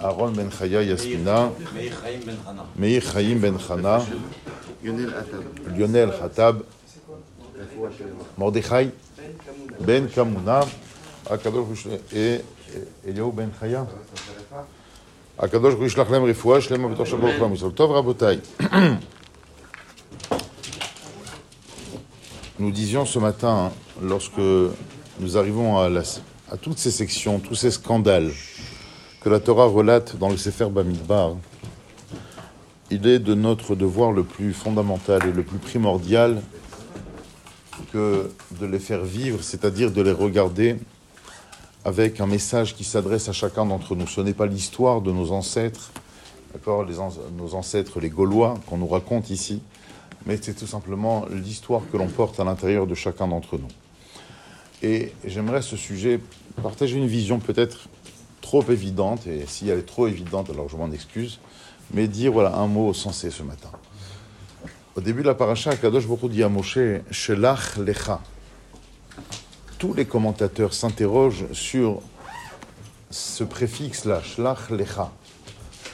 [0.00, 1.48] אהרון בן חיה יסמינה,
[2.76, 3.98] מאיר חיים בן חנה,
[5.66, 6.54] ליונל חטב,
[8.38, 8.88] מרדכי
[9.80, 10.60] בן כמונה,
[11.26, 11.92] הקדוש ברוך הוא
[13.06, 13.84] אליהו בן חיה.
[15.38, 17.70] הקדוש ברוך הוא ישלח להם רפואה שלמה בתוך של ברוך הוא ישראל.
[17.70, 18.38] טוב רבותיי,
[22.58, 23.70] nous disions ce matin,
[24.02, 24.40] lorsque
[25.20, 26.02] nous arrivons à, la,
[26.50, 28.30] à toutes ces sections, tous ces scandales
[29.21, 31.35] que la Torah relate dans le Sefer Bamidbar,
[32.89, 36.41] il est de notre devoir le plus fondamental et le plus primordial
[37.93, 40.77] que de les faire vivre, c'est-à-dire de les regarder
[41.85, 44.07] avec un message qui s'adresse à chacun d'entre nous.
[44.07, 45.91] Ce n'est pas l'histoire de nos ancêtres,
[46.53, 46.85] d'accord,
[47.37, 49.61] nos ancêtres les Gaulois qu'on nous raconte ici,
[50.25, 53.67] mais c'est tout simplement l'histoire que l'on porte à l'intérieur de chacun d'entre nous.
[54.81, 56.19] Et j'aimerais ce sujet
[56.63, 57.87] partager une vision peut-être
[58.41, 61.39] trop évidente, et si elle est trop évidente, alors je m'en excuse,
[61.93, 63.69] mais dire voilà un mot sensé ce matin.
[64.95, 66.79] Au début de la paracha, Kadosh Baruch dit à Moshe,
[67.11, 68.21] Shelach Lecha
[69.81, 72.01] tous les commentateurs s'interrogent sur
[73.09, 75.11] ce préfixe-là, shlach lecha.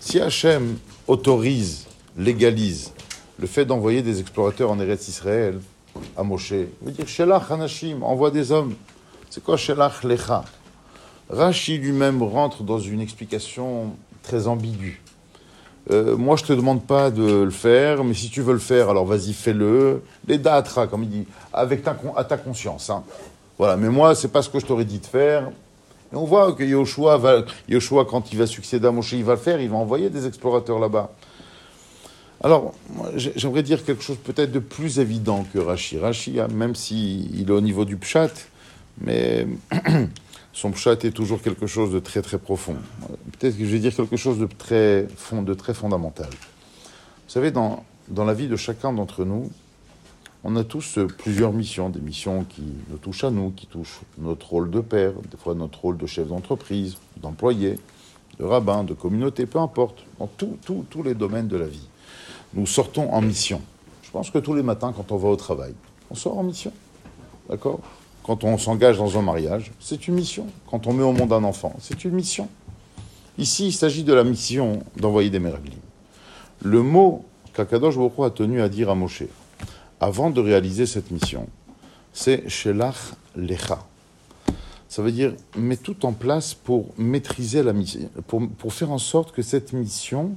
[0.00, 2.92] Si Hachem autorise, légalise
[3.38, 5.60] le fait d'envoyer des explorateurs en Eretz Israël
[6.14, 8.74] à Moshe, veut dire shelach hanashim, envoie des hommes.
[9.30, 10.44] C'est quoi shelach lecha?
[11.30, 15.00] Rashi lui-même rentre dans une explication très ambiguë.
[15.90, 18.90] Euh, moi, je te demande pas de le faire, mais si tu veux le faire,
[18.90, 20.02] alors vas-y, fais-le.
[20.26, 22.90] Les datra, comme il dit, avec ta, à ta conscience.
[22.90, 23.02] Hein.
[23.58, 25.50] Voilà, mais moi, c'est pas ce que je t'aurais dit de faire.
[26.12, 29.60] Et on voit que Yoshua, quand il va succéder à Moshe, il va le faire,
[29.60, 31.10] il va envoyer des explorateurs là-bas.
[32.42, 32.72] Alors,
[33.14, 35.98] j'aimerais dire quelque chose peut-être de plus évident que Rashi.
[35.98, 38.30] Rashi, hein, même s'il est au niveau du pshat,
[39.00, 39.46] mais
[40.52, 42.76] son pshat est toujours quelque chose de très très profond.
[43.38, 45.06] Peut-être que je vais dire quelque chose de très,
[45.74, 46.28] fondamental.
[46.28, 49.50] Vous savez, dans, dans la vie de chacun d'entre nous,
[50.42, 54.48] on a tous plusieurs missions, des missions qui nous touchent à nous, qui touchent notre
[54.50, 57.78] rôle de père, des fois notre rôle de chef d'entreprise, d'employé,
[58.38, 61.88] de rabbin, de communauté, peu importe, dans tous les domaines de la vie.
[62.54, 63.60] Nous sortons en mission.
[64.02, 65.74] Je pense que tous les matins, quand on va au travail,
[66.10, 66.72] on sort en mission.
[67.48, 67.80] D'accord?
[68.22, 70.46] Quand on s'engage dans un mariage, c'est une mission.
[70.70, 72.48] Quand on met au monde un enfant, c'est une mission.
[73.38, 75.78] Ici, il s'agit de la mission d'envoyer des merveilles.
[76.62, 79.24] Le mot qu'Akadosh Baruch a tenu à dire à Moshe,
[79.98, 81.48] avant de réaliser cette mission,
[82.12, 83.86] c'est Shelach Lecha.
[84.88, 88.98] Ça veut dire mets tout en place pour maîtriser la mission, pour, pour faire en
[88.98, 90.32] sorte que cette mission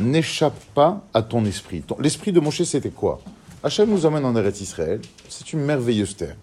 [0.00, 1.82] n'échappe pas à ton esprit.
[2.00, 3.20] L'esprit de Moshe, c'était quoi?
[3.62, 6.36] Hachem nous amène en Eretz Israël, c'est une merveilleuse terre.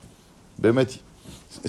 [0.61, 0.85] Ben,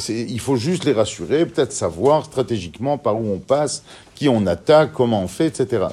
[0.08, 3.82] il faut juste les rassurer, peut-être savoir stratégiquement par où on passe,
[4.14, 5.86] qui on attaque, comment on fait, etc.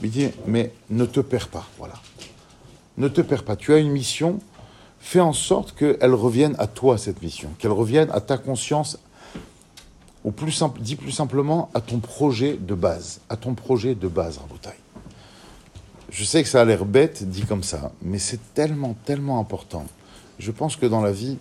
[0.00, 1.94] Mais, mais ne te perds pas, voilà
[2.98, 3.56] ne te perds pas.
[3.56, 4.40] Tu as une mission,
[5.00, 8.98] fais en sorte qu'elle revienne à toi, cette mission, qu'elle revienne à ta conscience,
[10.24, 14.08] ou plus simple, dis plus simplement à ton projet de base, à ton projet de
[14.08, 14.74] base, Rabotaille.
[16.10, 19.86] Je sais que ça a l'air bête dit comme ça, mais c'est tellement, tellement important.
[20.38, 21.36] Je pense que dans la vie,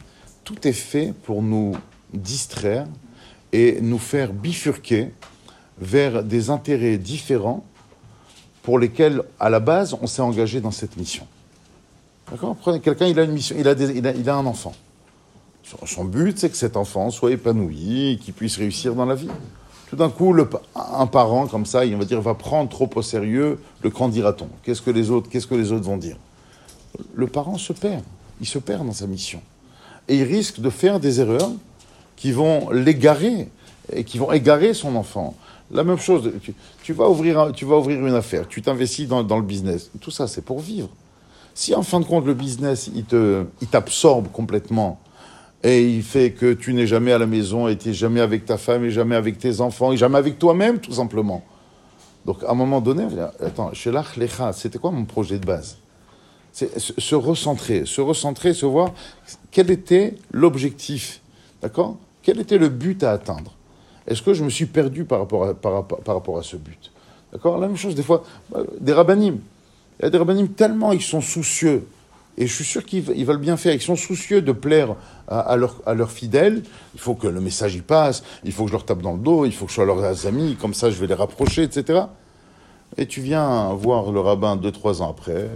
[0.46, 1.76] tout est fait pour nous
[2.14, 2.88] distraire
[3.52, 5.12] et nous faire bifurquer
[5.80, 7.66] vers des intérêts différents
[8.64, 11.28] pour lesquels, à la base, on s'est engagé dans cette mission.
[12.32, 12.56] D'accord?
[12.82, 14.74] Quelqu'un, il a une mission, il a, il a, un enfant.
[15.86, 19.30] Son but, c'est que cet enfant soit épanoui, qu'il puisse réussir dans la vie.
[19.90, 20.36] Tout d'un coup,
[20.76, 24.50] un parent comme ça, il va dire, va prendre trop au sérieux le qu'en dira-t-on
[24.64, 26.18] qu'est-ce que les autres vont dire?
[27.14, 28.04] Le parent se perd,
[28.42, 29.42] il se perd dans sa mission,
[30.08, 31.52] et il risque de faire des erreurs
[32.16, 33.50] qui vont l'égarer
[33.94, 35.36] et qui vont égarer son enfant.
[35.72, 36.32] La même chose,
[36.84, 39.90] tu, vas, ouvrir tu vas ouvrir une affaire, tu t'investis dans, le business.
[40.00, 40.90] Tout ça, c'est pour vivre.
[41.54, 43.06] Si en fin de compte le business il
[43.68, 45.00] t'absorbe complètement
[45.64, 48.46] et il fait que tu n'es jamais à la maison et tu n'es jamais avec
[48.46, 51.44] ta femme et jamais avec tes enfants et jamais avec toi-même tout simplement.
[52.26, 53.08] Donc à un moment donné,
[53.44, 55.78] attends, chez Lecha, c'était quoi mon projet de base?
[56.56, 58.94] Se recentrer, se recentrer, se voir
[59.52, 61.22] quel était l'objectif,
[61.62, 61.98] d'accord?
[62.24, 63.52] Quel était le but à atteindre?
[64.08, 66.92] Est-ce que je me suis perdu par rapport à, ce but?
[67.32, 67.58] D'accord?
[67.58, 68.24] La même chose des fois,
[68.80, 69.40] des rabbinim
[70.00, 71.88] Il y a des rabbinim tellement ils sont soucieux,
[72.38, 74.96] et je suis sûr qu'ils ils veulent bien faire, ils sont soucieux de plaire
[75.28, 76.64] à, à leurs fidèles.
[76.94, 79.20] Il faut que le message y passe, il faut que je leur tape dans le
[79.20, 82.04] dos, il faut que je sois leurs amis, comme ça je vais les rapprocher, etc.
[82.98, 85.50] Et tu viens voir le rabbin deux, trois ans après,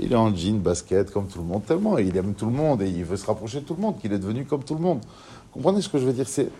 [0.00, 2.82] il est en jean, basket, comme tout le monde, tellement, il aime tout le monde,
[2.82, 4.80] et il veut se rapprocher de tout le monde, qu'il est devenu comme tout le
[4.80, 5.00] monde.
[5.52, 6.28] Comprenez ce que je veux dire?
[6.28, 6.50] C'est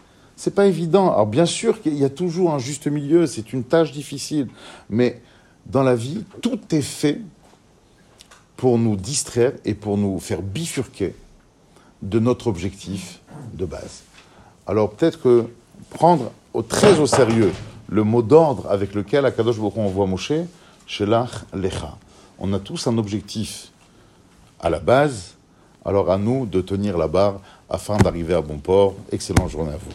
[0.41, 1.13] c'est pas évident.
[1.13, 4.49] Alors bien sûr qu'il y a toujours un juste milieu, c'est une tâche difficile,
[4.89, 5.21] mais
[5.67, 7.21] dans la vie, tout est fait
[8.57, 11.15] pour nous distraire et pour nous faire bifurquer
[12.01, 13.21] de notre objectif
[13.53, 14.03] de base.
[14.67, 15.45] Alors peut-être que
[15.91, 16.33] prendre
[16.71, 17.53] très au sérieux
[17.91, 20.33] le mot d'ordre avec lequel Akadosh Baruch Hu envoie Moshe,
[20.87, 21.99] Shelach Lecha.
[22.43, 23.69] On a tous un objectif
[24.61, 25.37] à la base,
[25.85, 28.95] alors à nous de tenir la barre afin d'arriver à bon port.
[29.13, 29.93] Excellente journée à vous.